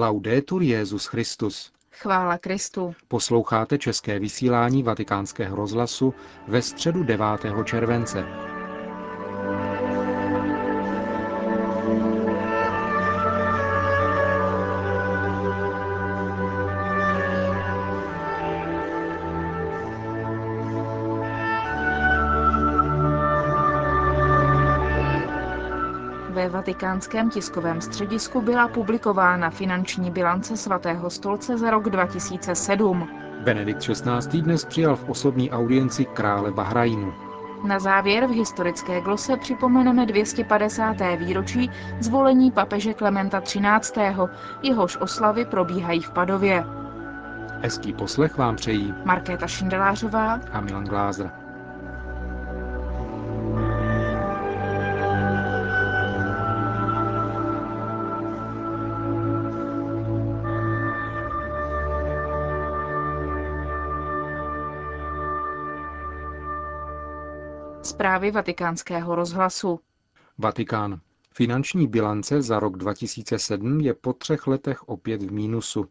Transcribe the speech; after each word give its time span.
Laudetur 0.00 0.62
Jezus 0.62 1.06
Christus. 1.06 1.72
Chvála 1.90 2.38
Kristu. 2.38 2.94
Posloucháte 3.08 3.78
české 3.78 4.18
vysílání 4.18 4.82
Vatikánského 4.82 5.56
rozhlasu 5.56 6.14
ve 6.48 6.62
středu 6.62 7.02
9. 7.02 7.26
července. 7.64 8.24
Ve 26.38 26.48
vatikánském 26.48 27.30
tiskovém 27.30 27.80
středisku 27.80 28.40
byla 28.40 28.68
publikována 28.68 29.50
finanční 29.50 30.10
bilance 30.10 30.56
svatého 30.56 31.10
stolce 31.10 31.58
za 31.58 31.70
rok 31.70 31.90
2007. 31.90 33.08
Benedikt 33.44 33.80
XVI. 33.80 34.42
dnes 34.42 34.64
přijal 34.64 34.96
v 34.96 35.08
osobní 35.08 35.50
audienci 35.50 36.04
krále 36.04 36.50
Bahrajnu. 36.50 37.14
Na 37.64 37.78
závěr 37.78 38.26
v 38.26 38.30
historické 38.30 39.00
glose 39.00 39.36
připomeneme 39.36 40.06
250. 40.06 40.96
výročí 41.16 41.70
zvolení 42.00 42.50
papeže 42.50 42.94
Klementa 42.94 43.40
XIII. 43.40 43.62
Jehož 44.62 44.96
oslavy 44.96 45.44
probíhají 45.44 46.00
v 46.00 46.10
Padově. 46.10 46.64
Hezký 47.62 47.92
poslech 47.92 48.38
vám 48.38 48.56
přejí 48.56 48.94
Markéta 49.04 49.46
Šindelářová 49.46 50.40
a 50.52 50.60
Milan 50.60 50.84
Glázer. 50.84 51.37
Zprávy 67.88 68.30
vatikánského 68.30 69.14
rozhlasu. 69.14 69.80
Vatikán. 70.38 71.00
Finanční 71.34 71.86
bilance 71.86 72.42
za 72.42 72.60
rok 72.60 72.76
2007 72.76 73.80
je 73.80 73.94
po 73.94 74.12
třech 74.12 74.46
letech 74.46 74.88
opět 74.88 75.22
v 75.22 75.32
mínusu. 75.32 75.86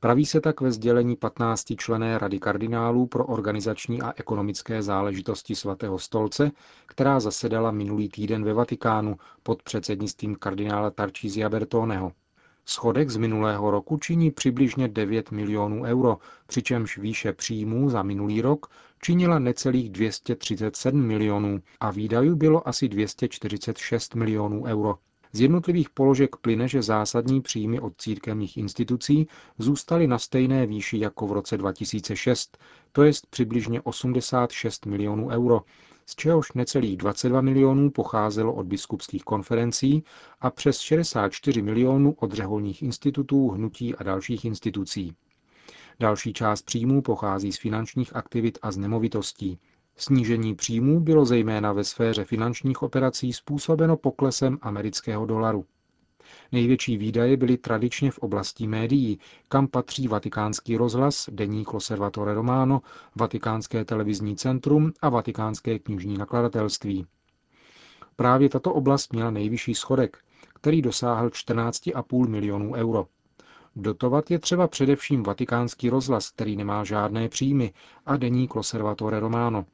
Praví 0.00 0.26
se 0.26 0.40
tak 0.40 0.60
ve 0.60 0.72
sdělení 0.72 1.16
15 1.16 1.64
člené 1.76 2.18
Rady 2.18 2.38
kardinálů 2.38 3.06
pro 3.06 3.26
organizační 3.26 4.02
a 4.02 4.12
ekonomické 4.16 4.82
záležitosti 4.82 5.54
svatého 5.54 5.98
stolce, 5.98 6.50
která 6.86 7.20
zasedala 7.20 7.70
minulý 7.70 8.08
týden 8.08 8.44
ve 8.44 8.52
Vatikánu 8.52 9.16
pod 9.42 9.62
předsednictvím 9.62 10.36
kardinála 10.36 10.90
Tarcísia 10.90 11.48
Bertoneho. 11.48 12.12
Schodek 12.64 13.10
z 13.10 13.16
minulého 13.16 13.70
roku 13.70 13.96
činí 13.96 14.30
přibližně 14.30 14.88
9 14.88 15.30
milionů 15.30 15.82
euro, 15.82 16.18
přičemž 16.46 16.98
výše 16.98 17.32
příjmů 17.32 17.90
za 17.90 18.02
minulý 18.02 18.42
rok 18.42 18.66
činila 19.02 19.38
necelých 19.38 19.90
237 19.90 21.06
milionů 21.06 21.62
a 21.80 21.90
výdajů 21.90 22.36
bylo 22.36 22.68
asi 22.68 22.88
246 22.88 24.14
milionů 24.14 24.64
euro. 24.64 24.98
Z 25.32 25.40
jednotlivých 25.40 25.90
položek 25.90 26.36
plyne, 26.36 26.68
že 26.68 26.82
zásadní 26.82 27.40
příjmy 27.40 27.80
od 27.80 27.92
církevních 27.96 28.56
institucí 28.56 29.26
zůstaly 29.58 30.06
na 30.06 30.18
stejné 30.18 30.66
výši 30.66 30.98
jako 30.98 31.26
v 31.26 31.32
roce 31.32 31.58
2006, 31.58 32.58
to 32.92 33.02
jest 33.02 33.26
přibližně 33.26 33.80
86 33.80 34.86
milionů 34.86 35.28
euro, 35.28 35.60
z 36.06 36.16
čehož 36.16 36.52
necelých 36.52 36.96
22 36.96 37.40
milionů 37.40 37.90
pocházelo 37.90 38.52
od 38.54 38.66
biskupských 38.66 39.24
konferencí 39.24 40.04
a 40.40 40.50
přes 40.50 40.78
64 40.78 41.62
milionů 41.62 42.14
od 42.18 42.32
řeholních 42.32 42.82
institutů, 42.82 43.48
hnutí 43.48 43.94
a 43.94 44.02
dalších 44.02 44.44
institucí. 44.44 45.16
Další 46.00 46.32
část 46.32 46.62
příjmů 46.62 47.02
pochází 47.02 47.52
z 47.52 47.58
finančních 47.58 48.16
aktivit 48.16 48.58
a 48.62 48.72
z 48.72 48.76
nemovitostí. 48.76 49.58
Snížení 50.02 50.54
příjmů 50.54 51.00
bylo 51.00 51.24
zejména 51.24 51.72
ve 51.72 51.84
sféře 51.84 52.24
finančních 52.24 52.82
operací 52.82 53.32
způsobeno 53.32 53.96
poklesem 53.96 54.58
amerického 54.62 55.26
dolaru. 55.26 55.64
Největší 56.52 56.96
výdaje 56.96 57.36
byly 57.36 57.56
tradičně 57.56 58.10
v 58.10 58.18
oblasti 58.18 58.66
médií, 58.66 59.18
kam 59.48 59.66
patří 59.68 60.08
Vatikánský 60.08 60.76
rozhlas, 60.76 61.28
deník 61.32 61.72
Loservatore 61.72 62.34
Romano, 62.34 62.82
Vatikánské 63.16 63.84
televizní 63.84 64.36
centrum 64.36 64.92
a 65.02 65.08
Vatikánské 65.08 65.78
knižní 65.78 66.18
nakladatelství. 66.18 67.06
Právě 68.16 68.48
tato 68.48 68.74
oblast 68.74 69.12
měla 69.12 69.30
nejvyšší 69.30 69.74
schodek, 69.74 70.18
který 70.54 70.82
dosáhl 70.82 71.28
14,5 71.28 72.28
milionů 72.28 72.72
euro. 72.74 73.06
Dotovat 73.76 74.30
je 74.30 74.38
třeba 74.38 74.68
především 74.68 75.22
vatikánský 75.22 75.90
rozhlas, 75.90 76.30
který 76.30 76.56
nemá 76.56 76.84
žádné 76.84 77.28
příjmy, 77.28 77.72
a 78.06 78.16
deník 78.16 78.54
Loservatore 78.54 79.20
Romano. 79.20 79.66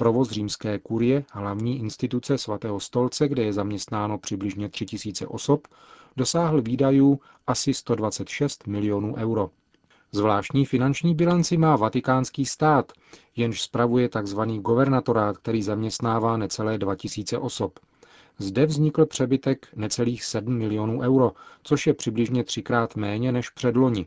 Provoz 0.00 0.30
římské 0.30 0.78
kurie, 0.78 1.24
hlavní 1.32 1.78
instituce 1.78 2.38
svatého 2.38 2.80
stolce, 2.80 3.28
kde 3.28 3.42
je 3.42 3.52
zaměstnáno 3.52 4.18
přibližně 4.18 4.68
3000 4.68 5.26
osob, 5.26 5.68
dosáhl 6.16 6.62
výdajů 6.62 7.20
asi 7.46 7.74
126 7.74 8.66
milionů 8.66 9.14
euro. 9.16 9.50
Zvláštní 10.12 10.64
finanční 10.66 11.14
bilanci 11.14 11.56
má 11.56 11.76
vatikánský 11.76 12.46
stát, 12.46 12.92
jenž 13.36 13.62
spravuje 13.62 14.08
tzv. 14.08 14.40
governatorát, 14.40 15.38
který 15.38 15.62
zaměstnává 15.62 16.36
necelé 16.36 16.78
2000 16.78 17.38
osob. 17.38 17.78
Zde 18.38 18.66
vznikl 18.66 19.06
přebytek 19.06 19.68
necelých 19.76 20.24
7 20.24 20.58
milionů 20.58 21.00
euro, 21.00 21.32
což 21.62 21.86
je 21.86 21.94
přibližně 21.94 22.44
třikrát 22.44 22.96
méně 22.96 23.32
než 23.32 23.50
předloni. 23.50 24.06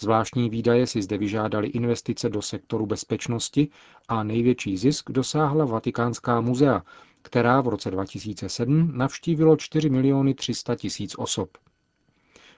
Zvláštní 0.00 0.50
výdaje 0.50 0.86
si 0.86 1.02
zde 1.02 1.18
vyžádali 1.18 1.68
investice 1.68 2.28
do 2.28 2.42
sektoru 2.42 2.86
bezpečnosti 2.86 3.68
a 4.08 4.22
největší 4.22 4.76
zisk 4.76 5.10
dosáhla 5.10 5.64
Vatikánská 5.64 6.40
muzea, 6.40 6.82
která 7.22 7.60
v 7.60 7.68
roce 7.68 7.90
2007 7.90 8.90
navštívilo 8.98 9.56
4 9.56 9.90
miliony 9.90 10.34
300 10.34 10.76
tisíc 10.76 11.14
osob. 11.18 11.50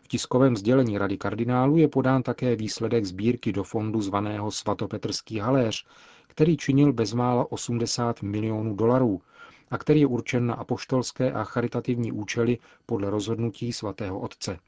V 0.02 0.08
tiskovém 0.08 0.56
sdělení 0.56 0.98
Rady 0.98 1.18
kardinálů 1.18 1.76
je 1.76 1.88
podán 1.88 2.22
také 2.22 2.56
výsledek 2.56 3.04
sbírky 3.04 3.52
do 3.52 3.64
fondu 3.64 4.00
zvaného 4.00 4.50
svatopetrský 4.50 5.38
haléř, 5.38 5.86
který 6.26 6.56
činil 6.56 6.92
bezmála 6.92 7.52
80 7.52 8.22
milionů 8.22 8.74
dolarů 8.76 9.20
a 9.70 9.78
který 9.78 10.00
je 10.00 10.06
určen 10.06 10.46
na 10.46 10.54
apoštolské 10.54 11.32
a 11.32 11.44
charitativní 11.44 12.12
účely 12.12 12.58
podle 12.86 13.10
rozhodnutí 13.10 13.72
svatého 13.72 14.20
otce. 14.20 14.58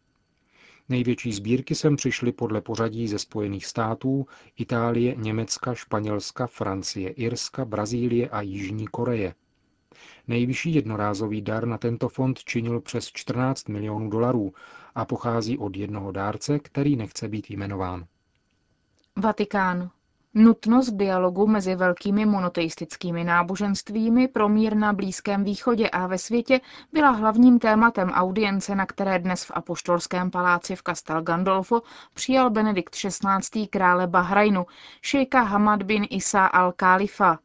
Největší 0.89 1.33
sbírky 1.33 1.75
sem 1.75 1.97
přišly 1.97 2.33
podle 2.33 2.61
pořadí 2.61 3.09
ze 3.09 3.19
Spojených 3.19 3.67
států, 3.67 4.27
Itálie, 4.57 5.15
Německa, 5.15 5.75
Španělska, 5.75 6.47
Francie, 6.47 7.11
Irska, 7.11 7.65
Brazílie 7.65 8.29
a 8.29 8.41
Jižní 8.41 8.87
Koreje. 8.87 9.35
Nejvyšší 10.29 10.75
jednorázový 10.75 11.43
dar 11.43 11.67
na 11.67 11.79
tento 11.79 12.09
fond 12.09 12.39
činil 12.45 12.81
přes 12.81 13.11
14 13.13 13.69
milionů 13.69 14.11
dolarů 14.11 14.53
a 14.95 15.05
pochází 15.05 15.59
od 15.59 15.77
jednoho 15.77 16.13
dárce, 16.13 16.59
který 16.59 16.97
nechce 16.97 17.29
být 17.29 17.51
jmenován. 17.51 18.07
Vatikán. 19.17 19.91
Nutnost 20.35 20.91
dialogu 20.91 21.47
mezi 21.47 21.75
velkými 21.75 22.27
monoteistickými 22.27 23.25
náboženstvími 23.25 24.29
pro 24.29 24.49
mír 24.49 24.77
na 24.77 24.93
Blízkém 24.93 25.45
východě 25.45 25.91
a 25.91 26.07
ve 26.07 26.19
světě 26.19 26.61
byla 26.93 27.11
hlavním 27.11 27.59
tématem 27.59 28.11
audience, 28.11 28.75
na 28.75 28.87
které 28.87 29.19
dnes 29.19 29.45
v 29.45 29.51
Apoštolském 29.55 30.31
paláci 30.31 30.77
v 30.77 30.83
Castel 30.83 31.23
Gandolfo 31.23 31.83
přijal 32.15 32.51
Benedikt 32.51 32.95
XVI. 32.95 33.67
krále 33.67 34.07
Bahrajnu, 34.07 34.67
šejka 35.03 35.43
Hamad 35.43 35.83
bin 35.83 36.07
Isa 36.11 36.47
al-Khalifa. 36.47 37.39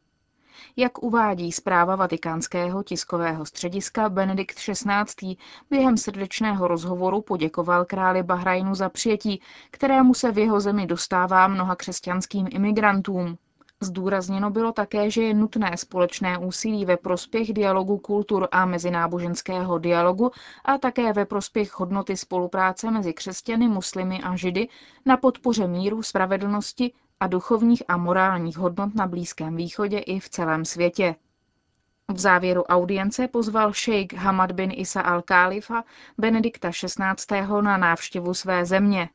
Jak 0.76 1.02
uvádí 1.02 1.52
zpráva 1.52 1.96
vatikánského 1.96 2.82
tiskového 2.82 3.46
střediska, 3.46 4.08
Benedikt 4.08 4.56
XVI. 4.56 5.36
během 5.70 5.96
srdečného 5.96 6.68
rozhovoru 6.68 7.22
poděkoval 7.22 7.84
králi 7.84 8.22
Bahrajnu 8.22 8.74
za 8.74 8.88
přijetí, 8.88 9.40
kterému 9.70 10.14
se 10.14 10.32
v 10.32 10.38
jeho 10.38 10.60
zemi 10.60 10.86
dostává 10.86 11.48
mnoha 11.48 11.76
křesťanským 11.76 12.46
imigrantům. 12.50 13.38
Zdůrazněno 13.80 14.50
bylo 14.50 14.72
také, 14.72 15.10
že 15.10 15.22
je 15.22 15.34
nutné 15.34 15.76
společné 15.76 16.38
úsilí 16.38 16.84
ve 16.84 16.96
prospěch 16.96 17.52
dialogu 17.52 17.98
kultur 17.98 18.48
a 18.52 18.66
mezináboženského 18.66 19.78
dialogu 19.78 20.30
a 20.64 20.78
také 20.78 21.12
ve 21.12 21.24
prospěch 21.24 21.78
hodnoty 21.78 22.16
spolupráce 22.16 22.90
mezi 22.90 23.12
křesťany, 23.12 23.68
muslimy 23.68 24.22
a 24.22 24.36
židy 24.36 24.68
na 25.06 25.16
podpoře 25.16 25.66
míru, 25.66 26.02
spravedlnosti 26.02 26.92
a 27.24 27.26
duchovních 27.26 27.82
a 27.88 27.96
morálních 27.96 28.58
hodnot 28.58 28.94
na 28.94 29.06
Blízkém 29.06 29.56
východě 29.56 29.98
i 29.98 30.20
v 30.20 30.28
celém 30.28 30.64
světě. 30.64 31.14
V 32.14 32.18
závěru 32.18 32.62
audience 32.62 33.28
pozval 33.28 33.72
šejk 33.72 34.14
Hamad 34.14 34.52
bin 34.52 34.70
Isa 34.74 35.02
al-Khalifa 35.02 35.82
Benedikta 36.18 36.70
XVI. 36.70 37.40
na 37.60 37.76
návštěvu 37.76 38.34
své 38.34 38.64
země. 38.64 39.08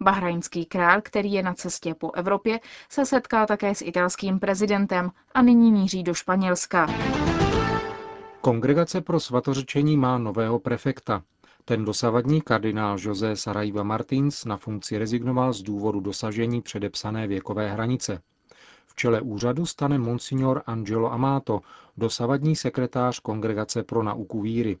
Bahrajnský 0.00 0.64
král, 0.66 1.00
který 1.00 1.32
je 1.32 1.42
na 1.42 1.54
cestě 1.54 1.94
po 1.94 2.12
Evropě, 2.12 2.60
se 2.88 3.06
setká 3.06 3.46
také 3.46 3.74
s 3.74 3.82
italským 3.82 4.38
prezidentem 4.38 5.10
a 5.34 5.42
nyní 5.42 5.72
míří 5.72 6.02
do 6.02 6.14
Španělska. 6.14 6.86
Kongregace 8.40 9.00
pro 9.00 9.20
svatořečení 9.20 9.96
má 9.96 10.18
nového 10.18 10.58
prefekta. 10.58 11.22
Ten 11.68 11.84
dosavadní 11.84 12.40
kardinál 12.40 12.96
José 13.00 13.36
Saraiva 13.36 13.82
Martins 13.82 14.44
na 14.44 14.56
funkci 14.56 14.98
rezignoval 14.98 15.52
z 15.52 15.62
důvodu 15.62 16.00
dosažení 16.00 16.62
předepsané 16.62 17.26
věkové 17.26 17.70
hranice. 17.70 18.20
V 18.86 18.94
čele 18.94 19.20
úřadu 19.20 19.66
stane 19.66 19.98
monsignor 19.98 20.62
Angelo 20.66 21.12
Amato, 21.12 21.60
dosavadní 21.96 22.56
sekretář 22.56 23.20
Kongregace 23.20 23.82
pro 23.82 24.02
nauku 24.02 24.40
víry. 24.40 24.78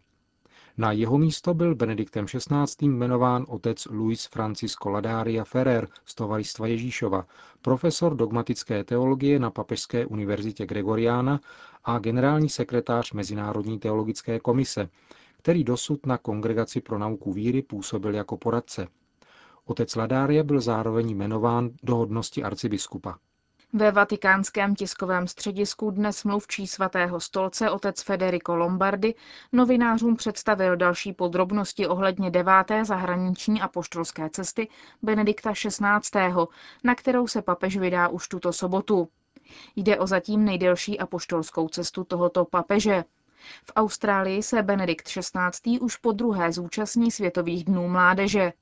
Na 0.76 0.92
jeho 0.92 1.18
místo 1.18 1.54
byl 1.54 1.74
Benediktem 1.74 2.26
XVI. 2.26 2.86
jmenován 2.86 3.44
otec 3.48 3.86
Luis 3.90 4.26
Francisco 4.26 4.90
Ladaria 4.90 5.44
Ferrer 5.44 5.88
z 6.04 6.14
Tovaristva 6.14 6.66
Ježíšova, 6.66 7.26
profesor 7.62 8.16
dogmatické 8.16 8.84
teologie 8.84 9.38
na 9.38 9.50
Papežské 9.50 10.06
univerzitě 10.06 10.66
Gregoriana 10.66 11.40
a 11.84 11.98
generální 11.98 12.48
sekretář 12.48 13.12
Mezinárodní 13.12 13.78
teologické 13.78 14.40
komise, 14.40 14.88
který 15.38 15.64
dosud 15.64 16.06
na 16.06 16.18
Kongregaci 16.18 16.80
pro 16.80 16.98
nauku 16.98 17.32
víry 17.32 17.62
působil 17.62 18.14
jako 18.14 18.36
poradce. 18.36 18.88
Otec 19.64 19.96
Ladária 19.96 20.42
byl 20.42 20.60
zároveň 20.60 21.10
jmenován 21.10 21.70
do 21.82 21.96
hodnosti 21.96 22.42
arcibiskupa. 22.42 23.18
Ve 23.72 23.92
vatikánském 23.92 24.74
tiskovém 24.74 25.26
středisku 25.26 25.90
dnes 25.90 26.24
mluvčí 26.24 26.66
svatého 26.66 27.20
stolce 27.20 27.70
otec 27.70 28.02
Federico 28.02 28.56
Lombardi 28.56 29.14
novinářům 29.52 30.16
představil 30.16 30.76
další 30.76 31.12
podrobnosti 31.12 31.86
ohledně 31.86 32.30
deváté 32.30 32.84
zahraniční 32.84 33.60
a 33.60 33.68
poštolské 33.68 34.30
cesty 34.30 34.68
Benedikta 35.02 35.52
XVI., 35.52 36.32
na 36.84 36.94
kterou 36.94 37.26
se 37.26 37.42
papež 37.42 37.76
vydá 37.76 38.08
už 38.08 38.28
tuto 38.28 38.52
sobotu. 38.52 39.08
Jde 39.76 39.98
o 39.98 40.06
zatím 40.06 40.44
nejdelší 40.44 40.98
apoštolskou 40.98 41.68
cestu 41.68 42.04
tohoto 42.04 42.44
papeže. 42.44 43.04
V 43.66 43.72
Austrálii 43.76 44.42
se 44.42 44.62
Benedikt 44.62 45.08
XVI. 45.08 45.78
už 45.80 45.96
po 45.96 46.12
druhé 46.12 46.52
zúčastní 46.52 47.10
Světových 47.10 47.64
dnů 47.64 47.88
mládeže. 47.88 48.52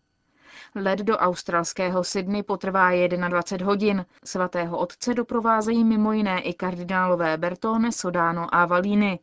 Let 0.75 0.99
do 0.99 1.17
australského 1.17 2.05
Sydney 2.05 2.43
potrvá 2.43 2.91
21 3.29 3.67
hodin. 3.67 4.07
Svatého 4.25 4.79
otce 4.79 5.15
doprovázejí 5.15 5.85
mimo 5.85 6.13
jiné 6.13 6.41
i 6.41 6.55
kardinálové 6.55 7.37
Bertone, 7.37 7.93
Sodano 7.93 8.55
a 8.55 8.67
Valíny. 8.67 9.19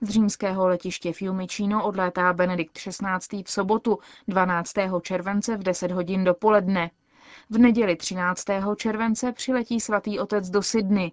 Z 0.00 0.08
římského 0.08 0.68
letiště 0.68 1.12
Fiumicino 1.12 1.84
odlétá 1.84 2.32
Benedikt 2.32 2.72
XVI. 2.78 3.42
v 3.42 3.50
sobotu 3.50 3.98
12. 4.28 4.72
července 5.02 5.56
v 5.56 5.62
10 5.62 5.90
hodin 5.90 6.24
dopoledne. 6.24 6.90
V 7.50 7.58
neděli 7.58 7.96
13. 7.96 8.44
července 8.76 9.32
přiletí 9.32 9.80
svatý 9.80 10.20
otec 10.20 10.50
do 10.50 10.62
Sydney. 10.62 11.12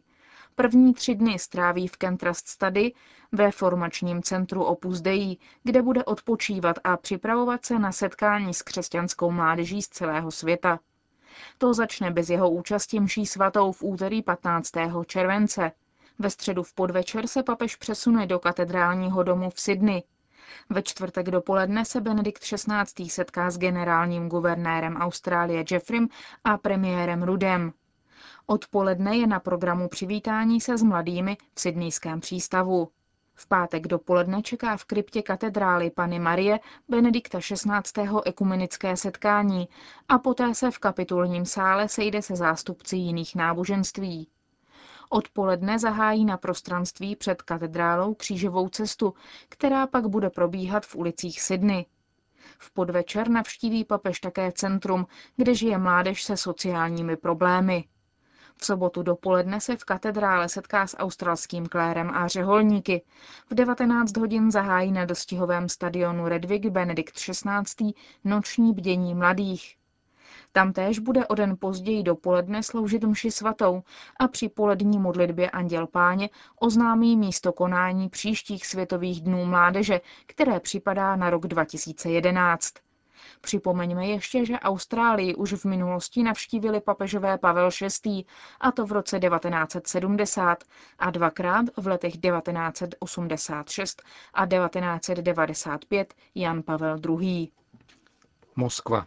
První 0.60 0.94
tři 0.94 1.16
dny 1.16 1.40
stráví 1.40 1.88
v 1.88 1.98
Kentrust 1.98 2.48
Study 2.48 2.94
ve 3.32 3.52
formačním 3.52 4.24
centru 4.24 4.64
Opus 4.64 5.02
Dei, 5.02 5.38
kde 5.64 5.82
bude 5.82 6.04
odpočívat 6.04 6.80
a 6.84 6.98
připravovat 6.98 7.66
se 7.66 7.80
na 7.80 7.92
setkání 7.92 8.54
s 8.54 8.62
křesťanskou 8.62 9.32
mládeží 9.32 9.82
z 9.82 9.88
celého 9.88 10.32
světa. 10.32 10.80
To 11.58 11.74
začne 11.74 12.12
bez 12.12 12.30
jeho 12.30 12.50
účasti 12.50 13.00
mší 13.00 13.26
svatou 13.26 13.72
v 13.72 13.84
úterý 13.84 14.22
15. 14.22 14.72
července. 15.06 15.72
Ve 16.20 16.30
středu 16.30 16.64
v 16.64 16.74
podvečer 16.74 17.28
se 17.28 17.44
papež 17.44 17.76
přesune 17.76 18.28
do 18.28 18.40
katedrálního 18.40 19.24
domu 19.24 19.50
v 19.50 19.60
Sydney. 19.60 20.04
Ve 20.70 20.84
čtvrtek 20.84 21.26
dopoledne 21.32 21.86
se 21.86 22.02
Benedikt 22.02 22.44
XVI. 22.44 23.10
setká 23.10 23.52
s 23.52 23.58
generálním 23.58 24.30
guvernérem 24.30 24.98
Austrálie 24.98 25.66
Jeffrem 25.72 26.08
a 26.44 26.58
premiérem 26.58 27.24
Rudem. 27.24 27.74
Odpoledne 28.52 29.18
je 29.18 29.28
na 29.28 29.40
programu 29.40 29.88
přivítání 29.90 30.62
se 30.62 30.78
s 30.78 30.84
mladými 30.84 31.38
v 31.56 31.60
Sydneyském 31.60 32.20
přístavu. 32.20 32.92
V 33.34 33.48
pátek 33.48 33.88
dopoledne 33.88 34.42
čeká 34.42 34.78
v 34.78 34.86
kryptě 34.86 35.22
katedrály 35.22 35.90
Pany 35.92 36.20
Marie 36.20 36.60
Benedikta 36.88 37.40
XVI. 37.40 38.10
ekumenické 38.26 38.98
setkání 38.98 39.70
a 40.08 40.20
poté 40.20 40.56
se 40.56 40.72
v 40.72 40.80
kapitulním 40.80 41.46
sále 41.46 41.88
sejde 41.88 42.22
se 42.22 42.36
zástupci 42.36 42.96
jiných 42.96 43.36
náboženství. 43.36 44.28
Odpoledne 45.10 45.80
zahájí 45.80 46.26
na 46.26 46.38
prostranství 46.38 47.16
před 47.16 47.42
katedrálou 47.42 48.14
křížovou 48.14 48.70
cestu, 48.70 49.14
která 49.50 49.88
pak 49.88 50.08
bude 50.08 50.30
probíhat 50.30 50.86
v 50.86 50.96
ulicích 50.96 51.42
Sydney. 51.42 51.86
V 52.60 52.74
podvečer 52.74 53.30
navštíví 53.30 53.86
papež 53.86 54.20
také 54.20 54.52
centrum, 54.52 55.08
kde 55.36 55.56
žije 55.56 55.78
mládež 55.78 56.24
se 56.24 56.38
sociálními 56.38 57.18
problémy. 57.18 57.84
V 58.62 58.66
sobotu 58.66 59.04
dopoledne 59.04 59.62
se 59.62 59.78
v 59.78 59.84
katedrále 59.84 60.50
setká 60.50 60.88
s 60.88 60.98
australským 60.98 61.66
klérem 61.66 62.10
a 62.10 62.28
řeholníky. 62.28 63.02
V 63.50 63.54
19 63.56 64.18
hodin 64.18 64.52
zahájí 64.52 64.92
na 64.92 65.06
dostihovém 65.06 65.70
stadionu 65.70 66.28
Redwig 66.28 66.66
Benedikt 66.66 67.14
XVI. 67.14 67.94
noční 68.24 68.74
bdění 68.74 69.16
mladých. 69.16 69.76
Tamtéž 70.52 71.00
bude 71.00 71.28
o 71.28 71.36
den 71.36 71.58
později 71.60 72.04
dopoledne 72.04 72.64
sloužit 72.64 73.04
mši 73.04 73.32
svatou 73.32 73.84
a 74.20 74.28
při 74.28 74.50
polední 74.50 75.00
modlitbě 75.00 75.50
Anděl 75.50 75.88
Páně 75.88 76.30
oznámí 76.60 77.18
místo 77.18 77.54
konání 77.54 78.10
příštích 78.10 78.66
světových 78.66 79.22
dnů 79.22 79.46
mládeže, 79.46 80.02
které 80.26 80.60
připadá 80.60 81.16
na 81.16 81.30
rok 81.30 81.48
2011. 81.48 82.74
Připomeňme 83.42 84.08
ještě, 84.08 84.46
že 84.46 84.60
Austrálii 84.60 85.36
už 85.36 85.54
v 85.54 85.66
minulosti 85.66 86.24
navštívili 86.24 86.82
papežové 86.82 87.38
Pavel 87.38 87.70
VI. 88.06 88.26
a 88.60 88.72
to 88.72 88.86
v 88.86 88.92
roce 88.92 89.20
1970 89.20 90.64
a 91.00 91.12
dvakrát 91.12 91.66
v 91.78 91.88
letech 91.88 92.14
1986 92.18 94.02
a 94.34 94.46
1995 94.46 96.14
Jan 96.36 96.64
Pavel 96.64 96.98
II. 97.20 97.52
Moskva. 98.56 99.06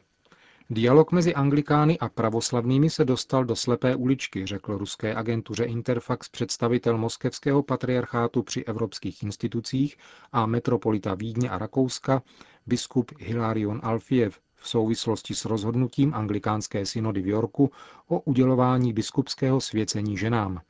Dialog 0.70 1.12
mezi 1.12 1.34
anglikány 1.34 1.98
a 1.98 2.08
pravoslavnými 2.08 2.90
se 2.90 3.04
dostal 3.04 3.44
do 3.44 3.56
slepé 3.56 3.96
uličky, 3.96 4.46
řekl 4.46 4.78
ruské 4.78 5.14
agentuře 5.14 5.64
Interfax 5.64 6.28
představitel 6.28 6.98
moskevského 6.98 7.62
patriarchátu 7.62 8.42
při 8.42 8.64
evropských 8.64 9.22
institucích 9.22 9.96
a 10.32 10.46
metropolita 10.46 11.14
Vídně 11.14 11.50
a 11.50 11.58
Rakouska, 11.58 12.22
biskup 12.66 13.12
Hilarion 13.18 13.80
Alfiev 13.82 14.40
v 14.54 14.68
souvislosti 14.68 15.34
s 15.34 15.44
rozhodnutím 15.44 16.14
anglikánské 16.14 16.86
synody 16.86 17.22
v 17.22 17.26
Yorku 17.26 17.70
o 18.08 18.20
udělování 18.20 18.92
biskupského 18.92 19.60
svěcení 19.60 20.16
ženám. 20.18 20.60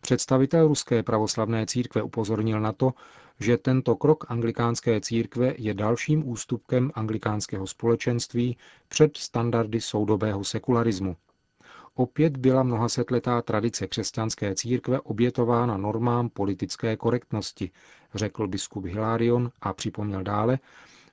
Představitel 0.00 0.68
ruské 0.68 1.02
pravoslavné 1.02 1.66
církve 1.66 2.02
upozornil 2.02 2.60
na 2.60 2.72
to, 2.72 2.92
že 3.40 3.56
tento 3.56 3.96
krok 3.96 4.30
anglikánské 4.30 5.00
církve 5.00 5.54
je 5.58 5.74
dalším 5.74 6.28
ústupkem 6.28 6.90
anglikánského 6.94 7.66
společenství 7.66 8.56
před 8.88 9.16
standardy 9.16 9.80
soudobého 9.80 10.44
sekularismu. 10.44 11.16
Opět 11.94 12.36
byla 12.36 12.62
mnohasetletá 12.62 13.42
tradice 13.42 13.86
křesťanské 13.86 14.54
církve 14.54 15.00
obětována 15.00 15.76
normám 15.76 16.28
politické 16.28 16.96
korektnosti, 16.96 17.70
řekl 18.14 18.48
biskup 18.48 18.84
Hilarion 18.84 19.50
a 19.60 19.72
připomněl 19.72 20.22
dále, 20.22 20.58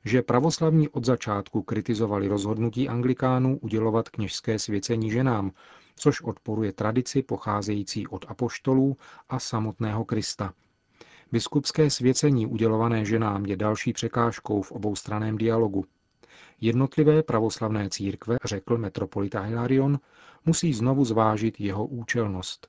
že 0.05 0.22
pravoslavní 0.22 0.89
od 0.89 1.05
začátku 1.05 1.62
kritizovali 1.62 2.27
rozhodnutí 2.27 2.89
anglikánů 2.89 3.57
udělovat 3.57 4.10
kněžské 4.10 4.60
svěcení 4.60 5.12
ženám, 5.12 5.51
což 5.96 6.22
odporuje 6.22 6.74
tradici 6.74 7.22
pocházející 7.24 8.07
od 8.07 8.25
apoštolů 8.27 8.98
a 9.29 9.39
samotného 9.39 10.05
Krista. 10.05 10.53
Biskupské 11.31 11.89
svěcení 11.89 12.45
udělované 12.47 13.05
ženám 13.05 13.45
je 13.45 13.55
další 13.55 13.93
překážkou 13.93 14.61
v 14.61 14.71
oboustraném 14.71 15.38
dialogu. 15.38 15.85
Jednotlivé 16.61 17.23
pravoslavné 17.23 17.89
církve, 17.89 18.38
řekl 18.43 18.77
metropolita 18.77 19.41
Hilarion, 19.41 20.00
musí 20.45 20.73
znovu 20.73 21.05
zvážit 21.05 21.59
jeho 21.59 21.85
účelnost. 21.85 22.67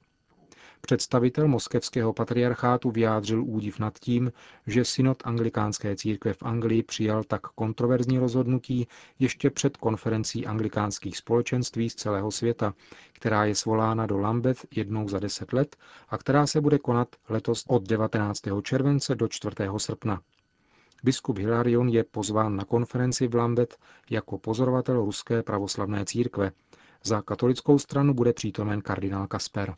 Představitel 0.86 1.48
moskevského 1.48 2.12
patriarchátu 2.12 2.90
vyjádřil 2.90 3.44
údiv 3.44 3.78
nad 3.78 3.98
tím, 3.98 4.32
že 4.66 4.84
synod 4.84 5.22
anglikánské 5.24 5.96
církve 5.96 6.32
v 6.32 6.42
Anglii 6.42 6.82
přijal 6.82 7.24
tak 7.24 7.40
kontroverzní 7.42 8.18
rozhodnutí 8.18 8.88
ještě 9.18 9.50
před 9.50 9.76
konferencí 9.76 10.46
anglikánských 10.46 11.16
společenství 11.16 11.90
z 11.90 11.94
celého 11.94 12.30
světa, 12.30 12.74
která 13.12 13.44
je 13.44 13.54
svolána 13.54 14.06
do 14.06 14.18
Lambeth 14.18 14.66
jednou 14.70 15.08
za 15.08 15.18
deset 15.18 15.52
let 15.52 15.76
a 16.08 16.18
která 16.18 16.46
se 16.46 16.60
bude 16.60 16.78
konat 16.78 17.08
letos 17.28 17.64
od 17.68 17.88
19. 17.88 18.42
července 18.62 19.14
do 19.14 19.28
4. 19.28 19.54
srpna. 19.76 20.20
Biskup 21.04 21.38
Hilarion 21.38 21.88
je 21.88 22.04
pozván 22.04 22.56
na 22.56 22.64
konferenci 22.64 23.28
v 23.28 23.34
Lambeth 23.34 23.76
jako 24.10 24.38
pozorovatel 24.38 25.04
ruské 25.04 25.42
pravoslavné 25.42 26.04
církve. 26.04 26.52
Za 27.04 27.22
katolickou 27.22 27.78
stranu 27.78 28.14
bude 28.14 28.32
přítomen 28.32 28.80
kardinál 28.82 29.26
Kasper. 29.26 29.74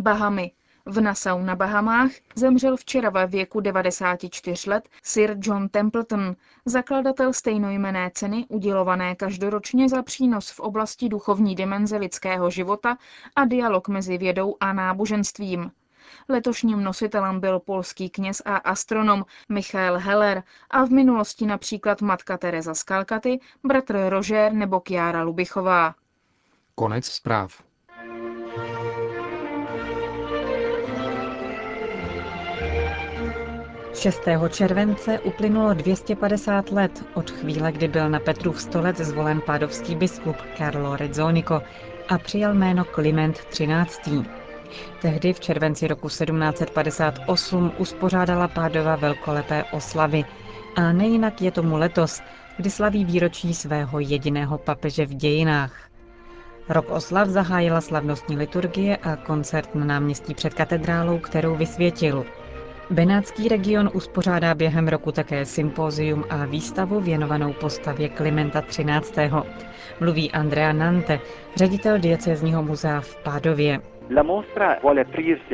Bahamy. 0.00 0.52
V 0.86 1.00
Nassau 1.00 1.38
na 1.42 1.56
Bahamách 1.56 2.10
zemřel 2.34 2.76
včera 2.76 3.10
ve 3.10 3.26
věku 3.26 3.60
94 3.60 4.70
let 4.70 4.88
Sir 5.02 5.36
John 5.40 5.68
Templeton, 5.68 6.36
zakladatel 6.64 7.32
stejnojmené 7.32 8.10
ceny 8.14 8.46
udělované 8.48 9.14
každoročně 9.14 9.88
za 9.88 10.02
přínos 10.02 10.50
v 10.50 10.60
oblasti 10.60 11.08
duchovní 11.08 11.54
dimenze 11.54 11.96
lidského 11.96 12.50
života 12.50 12.98
a 13.36 13.44
dialog 13.44 13.88
mezi 13.88 14.18
vědou 14.18 14.56
a 14.60 14.72
náboženstvím. 14.72 15.70
Letošním 16.28 16.84
nositelem 16.84 17.40
byl 17.40 17.60
polský 17.60 18.10
kněz 18.10 18.42
a 18.44 18.56
astronom 18.56 19.24
Michael 19.48 19.98
Heller 19.98 20.42
a 20.70 20.84
v 20.84 20.90
minulosti 20.90 21.46
například 21.46 22.02
matka 22.02 22.38
Teresa 22.38 22.74
z 22.74 22.82
Kalkaty, 22.82 23.40
bratr 23.64 24.06
Roger 24.08 24.52
nebo 24.52 24.80
Kiara 24.80 25.22
Lubichová. 25.22 25.94
Konec 26.74 27.06
zpráv. 27.06 27.69
6. 34.00 34.20
července 34.48 35.20
uplynulo 35.20 35.74
250 35.74 36.70
let 36.70 37.04
od 37.14 37.30
chvíle, 37.30 37.72
kdy 37.72 37.88
byl 37.88 38.10
na 38.10 38.20
Petrův 38.20 38.62
stolec 38.62 38.96
zvolen 38.96 39.40
pádovský 39.40 39.96
biskup 39.96 40.36
Carlo 40.58 40.96
Rezzonico 40.96 41.62
a 42.08 42.18
přijal 42.18 42.54
jméno 42.54 42.84
Kliment 42.84 43.40
XIII. 43.50 44.24
Tehdy 45.00 45.32
v 45.32 45.40
červenci 45.40 45.88
roku 45.88 46.08
1758 46.08 47.72
uspořádala 47.78 48.48
Pádova 48.48 48.96
velkolepé 48.96 49.64
oslavy 49.64 50.24
a 50.76 50.92
nejinak 50.92 51.42
je 51.42 51.50
tomu 51.50 51.76
letos, 51.76 52.22
kdy 52.56 52.70
slaví 52.70 53.04
výročí 53.04 53.54
svého 53.54 54.00
jediného 54.00 54.58
papeže 54.58 55.06
v 55.06 55.14
dějinách. 55.14 55.88
Rok 56.68 56.90
oslav 56.90 57.28
zahájila 57.28 57.80
slavnostní 57.80 58.36
liturgie 58.36 58.96
a 58.96 59.16
koncert 59.16 59.74
na 59.74 59.84
náměstí 59.84 60.34
před 60.34 60.54
katedrálou, 60.54 61.18
kterou 61.18 61.56
vysvětil. 61.56 62.24
Benátský 62.90 63.48
region 63.48 63.90
uspořádá 63.94 64.54
během 64.54 64.88
roku 64.88 65.12
také 65.12 65.44
sympózium 65.44 66.24
a 66.30 66.44
výstavu 66.44 67.00
věnovanou 67.00 67.52
postavě 67.52 68.08
Klimenta 68.08 68.62
XIII. 68.62 69.30
Mluví 70.00 70.30
Andrea 70.30 70.72
Nante, 70.72 71.20
ředitel 71.56 71.98
diecézního 71.98 72.62
muzea 72.62 73.00
v 73.00 73.16
Pádově. 73.16 73.80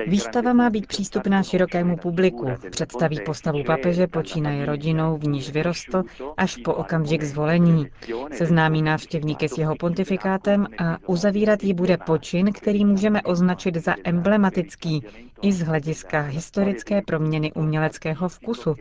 Výstava 0.06 0.52
má 0.52 0.70
být 0.70 0.86
přístupná 0.86 1.42
širokému 1.42 1.96
publiku. 1.96 2.46
Představí 2.70 3.20
postavu 3.26 3.64
papeže, 3.64 4.06
počínaje 4.06 4.66
rodinou, 4.66 5.16
v 5.16 5.24
níž 5.24 5.50
vyrostl, 5.50 6.02
až 6.36 6.56
po 6.64 6.74
okamžik 6.74 7.22
zvolení. 7.22 7.86
Seznámí 8.32 8.82
návštěvníky 8.82 9.48
s 9.48 9.58
jeho 9.58 9.76
pontifikátem 9.76 10.66
a 10.78 10.96
uzavírat 11.06 11.64
ji 11.64 11.74
bude 11.74 11.96
počin, 11.96 12.52
který 12.52 12.84
můžeme 12.84 13.22
označit 13.22 13.76
za 13.76 13.94
emblematický 14.04 15.02
i 15.42 15.52
z 15.52 15.62
hlediska 15.62 16.20
historické 16.20 17.02
proměny 17.02 17.52
uměleckého 17.52 18.28
vkusu, 18.28 18.74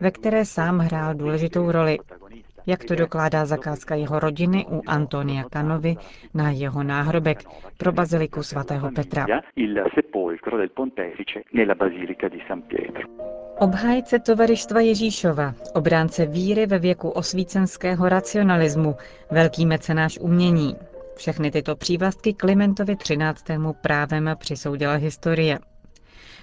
ve 0.00 0.10
které 0.10 0.44
sám 0.44 0.78
hrál 0.78 1.14
důležitou 1.14 1.72
roli 1.72 1.98
jak 2.66 2.84
to 2.84 2.94
dokládá 2.94 3.46
zakázka 3.46 3.94
jeho 3.94 4.20
rodiny 4.20 4.66
u 4.70 4.82
Antonia 4.86 5.44
Kanovy 5.44 5.96
na 6.34 6.50
jeho 6.50 6.82
náhrobek 6.82 7.38
pro 7.76 7.92
baziliku 7.92 8.42
svatého 8.42 8.90
Petra. 8.90 9.26
Obhájce 13.58 14.18
tovarištva 14.18 14.80
Ježíšova, 14.80 15.54
obránce 15.74 16.26
víry 16.26 16.66
ve 16.66 16.78
věku 16.78 17.08
osvícenského 17.08 18.08
racionalismu, 18.08 18.96
velký 19.30 19.66
mecenáš 19.66 20.18
umění. 20.18 20.76
Všechny 21.16 21.50
tyto 21.50 21.76
přívlastky 21.76 22.34
Klimentovi 22.34 22.96
XIII. 22.96 23.58
právem 23.82 24.30
přisoudila 24.38 24.94
historie. 24.94 25.58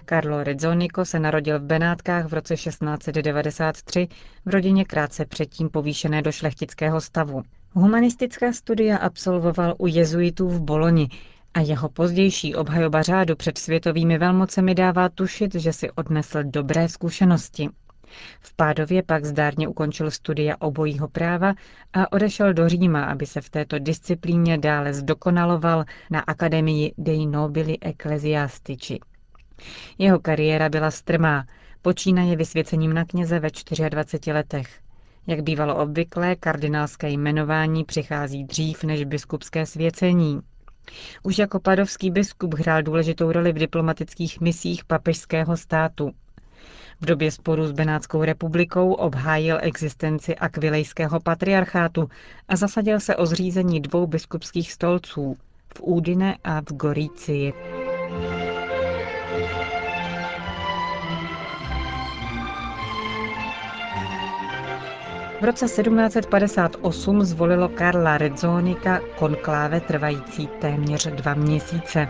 Carlo 0.09 0.43
Rezzonico 0.43 1.05
se 1.05 1.19
narodil 1.19 1.59
v 1.59 1.63
Benátkách 1.63 2.25
v 2.25 2.33
roce 2.33 2.55
1693 2.55 4.07
v 4.45 4.49
rodině 4.49 4.85
krátce 4.85 5.25
předtím 5.25 5.69
povýšené 5.69 6.21
do 6.21 6.31
šlechtického 6.31 7.01
stavu. 7.01 7.43
Humanistická 7.73 8.53
studia 8.53 8.97
absolvoval 8.97 9.75
u 9.77 9.87
jezuitů 9.87 10.49
v 10.49 10.61
Boloni 10.61 11.09
a 11.53 11.59
jeho 11.59 11.89
pozdější 11.89 12.55
obhajoba 12.55 13.01
řádu 13.01 13.35
před 13.35 13.57
světovými 13.57 14.17
velmocemi 14.17 14.75
dává 14.75 15.09
tušit, 15.09 15.55
že 15.55 15.73
si 15.73 15.91
odnesl 15.91 16.43
dobré 16.43 16.89
zkušenosti. 16.89 17.69
V 18.39 18.55
Pádově 18.55 19.03
pak 19.03 19.25
zdárně 19.25 19.67
ukončil 19.67 20.11
studia 20.11 20.55
obojího 20.59 21.07
práva 21.07 21.53
a 21.93 22.11
odešel 22.11 22.53
do 22.53 22.69
Říma, 22.69 23.05
aby 23.05 23.25
se 23.25 23.41
v 23.41 23.49
této 23.49 23.79
disciplíně 23.79 24.57
dále 24.57 24.93
zdokonaloval 24.93 25.85
na 26.09 26.19
Akademii 26.19 26.93
dei 26.97 27.25
Nobili 27.25 27.77
Ecclesiastici. 27.81 28.99
Jeho 29.97 30.19
kariéra 30.19 30.69
byla 30.69 30.91
strmá, 30.91 31.45
počínaje 31.81 32.35
vysvěcením 32.35 32.93
na 32.93 33.05
kněze 33.05 33.39
ve 33.39 33.49
24 33.89 34.31
letech. 34.31 34.79
Jak 35.27 35.41
bývalo 35.41 35.75
obvyklé, 35.75 36.35
kardinálské 36.35 37.09
jmenování 37.09 37.83
přichází 37.83 38.43
dřív 38.43 38.83
než 38.83 39.03
biskupské 39.03 39.65
svěcení. 39.65 40.41
Už 41.23 41.37
jako 41.37 41.59
padovský 41.59 42.11
biskup 42.11 42.53
hrál 42.53 42.83
důležitou 42.83 43.31
roli 43.31 43.51
v 43.51 43.59
diplomatických 43.59 44.41
misích 44.41 44.85
papežského 44.85 45.57
státu. 45.57 46.11
V 47.01 47.05
době 47.05 47.31
sporu 47.31 47.67
s 47.67 47.71
Benátskou 47.71 48.23
republikou 48.23 48.93
obhájil 48.93 49.57
existenci 49.61 50.35
akvilejského 50.35 51.19
patriarchátu 51.19 52.09
a 52.47 52.55
zasadil 52.55 52.99
se 52.99 53.15
o 53.15 53.25
zřízení 53.25 53.81
dvou 53.81 54.07
biskupských 54.07 54.71
stolců 54.71 55.37
v 55.77 55.81
Údine 55.81 56.37
a 56.43 56.61
v 56.61 56.73
Gorícii. 56.73 57.53
V 65.41 65.43
roce 65.43 65.65
1758 65.65 67.23
zvolilo 67.23 67.69
Karla 67.69 68.17
Redzonika 68.17 68.99
konkláve 69.19 69.79
trvající 69.81 70.47
téměř 70.47 71.07
dva 71.07 71.33
měsíce. 71.33 72.07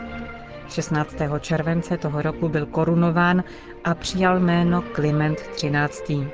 16. 0.70 1.16
července 1.40 1.98
toho 1.98 2.22
roku 2.22 2.50
byl 2.50 2.66
korunován 2.66 3.44
a 3.84 3.96
přijal 3.96 4.40
jméno 4.40 4.82
Kliment 4.82 5.38
XIII. 5.56 6.32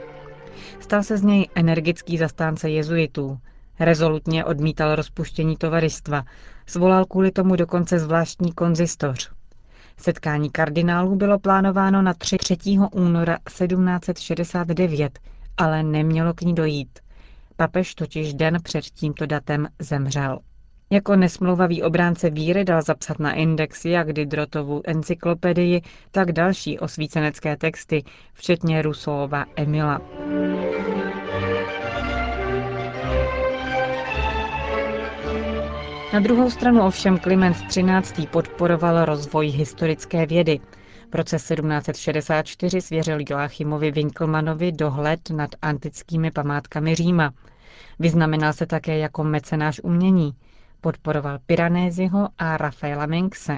Stal 0.80 1.04
se 1.04 1.18
z 1.18 1.24
něj 1.24 1.48
energický 1.56 2.18
zastánce 2.18 2.70
jezuitů. 2.70 3.38
Rezolutně 3.80 4.46
odmítal 4.46 4.96
rozpuštění 4.96 5.58
tovaristva. 5.58 6.24
Zvolal 6.70 7.06
kvůli 7.06 7.32
tomu 7.32 7.56
dokonce 7.56 8.00
zvláštní 8.00 8.52
konzistoř. 8.54 9.32
Setkání 9.98 10.50
kardinálů 10.50 11.16
bylo 11.16 11.40
plánováno 11.40 12.02
na 12.02 12.14
3. 12.14 12.38
3. 12.38 12.58
února 12.92 13.38
1769, 13.48 15.20
ale 15.58 15.84
nemělo 15.84 16.34
k 16.34 16.42
ní 16.42 16.56
dojít. 16.56 17.00
Papež 17.56 17.96
totiž 17.96 18.34
den 18.34 18.58
před 18.64 18.86
tímto 18.86 19.26
datem 19.26 19.68
zemřel. 19.80 20.40
Jako 20.90 21.16
nesmlouvavý 21.16 21.84
obránce 21.84 22.30
víry 22.30 22.66
dal 22.66 22.82
zapsat 22.82 23.20
na 23.20 23.34
index 23.34 23.86
jak 23.86 24.14
Didrotovu 24.14 24.82
encyklopedii, 24.86 25.82
tak 26.12 26.32
další 26.32 26.80
osvícenecké 26.80 27.58
texty, 27.58 28.04
včetně 28.34 28.82
Rusova 28.82 29.46
Emila. 29.56 30.02
Na 36.14 36.20
druhou 36.20 36.50
stranu 36.50 36.82
ovšem 36.82 37.18
Kliment 37.18 37.58
XIII. 37.68 38.28
podporoval 38.28 39.06
rozvoj 39.06 39.48
historické 39.48 40.26
vědy. 40.26 40.60
V 41.14 41.16
roce 41.16 41.36
1764 41.36 42.82
svěřil 42.82 43.18
Joachimovi 43.30 43.92
Winkelmanovi 43.92 44.72
dohled 44.72 45.30
nad 45.30 45.50
antickými 45.62 46.32
památkami 46.32 46.96
Říma. 46.96 47.34
Vyznamenal 48.00 48.54
se 48.54 48.66
také 48.66 48.98
jako 48.98 49.24
mecenáš 49.24 49.82
umění. 49.84 50.34
Podporoval 50.82 51.40
Piranéziho 51.46 52.30
a 52.38 52.58
Rafaela 52.58 53.06
Menkse. 53.06 53.58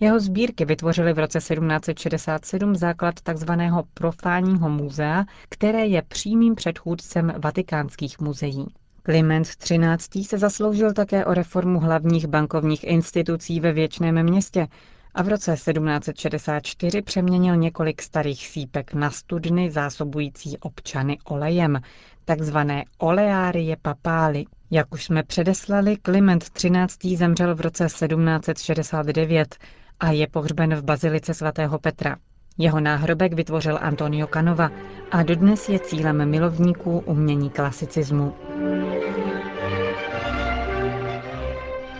Jeho 0.00 0.20
sbírky 0.20 0.64
vytvořily 0.64 1.12
v 1.12 1.18
roce 1.18 1.38
1767 1.38 2.76
základ 2.76 3.14
tzv. 3.14 3.50
profánního 3.94 4.68
muzea, 4.68 5.24
které 5.48 5.86
je 5.86 6.02
přímým 6.02 6.54
předchůdcem 6.54 7.32
vatikánských 7.38 8.20
muzeí. 8.20 8.66
Kliment 9.02 9.46
XIII. 9.46 10.24
se 10.24 10.38
zasloužil 10.38 10.92
také 10.92 11.24
o 11.24 11.34
reformu 11.34 11.80
hlavních 11.80 12.26
bankovních 12.26 12.84
institucí 12.84 13.60
ve 13.60 13.72
věčném 13.72 14.22
městě 14.22 14.68
a 15.16 15.22
v 15.22 15.28
roce 15.28 15.52
1764 15.52 17.02
přeměnil 17.02 17.56
několik 17.56 18.02
starých 18.02 18.46
sípek 18.48 18.94
na 18.94 19.10
studny 19.10 19.70
zásobující 19.70 20.58
občany 20.58 21.18
olejem, 21.24 21.80
takzvané 22.24 22.84
oleárie 22.98 23.76
papály. 23.82 24.44
Jak 24.70 24.94
už 24.94 25.04
jsme 25.04 25.22
předeslali, 25.22 25.96
Kliment 25.96 26.44
XIII. 26.50 27.16
zemřel 27.16 27.54
v 27.54 27.60
roce 27.60 27.84
1769 27.84 29.56
a 30.00 30.10
je 30.10 30.26
pohřben 30.26 30.74
v 30.74 30.82
bazilice 30.84 31.34
svatého 31.34 31.78
Petra. 31.78 32.16
Jeho 32.58 32.80
náhrobek 32.80 33.32
vytvořil 33.32 33.78
Antonio 33.82 34.26
Canova 34.26 34.70
a 35.10 35.22
dodnes 35.22 35.68
je 35.68 35.78
cílem 35.78 36.30
milovníků 36.30 36.98
umění 36.98 37.50
klasicismu. 37.50 38.34